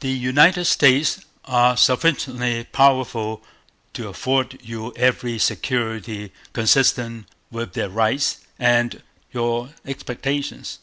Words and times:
The 0.00 0.10
United 0.10 0.66
States 0.66 1.18
are 1.46 1.78
sufficiently 1.78 2.64
powerful 2.64 3.42
to 3.94 4.08
afford 4.08 4.60
you 4.62 4.92
every 4.96 5.38
security 5.38 6.30
consistent 6.52 7.26
with 7.50 7.72
their 7.72 7.88
rights 7.88 8.40
and 8.58 9.02
your 9.32 9.70
expectations. 9.86 10.80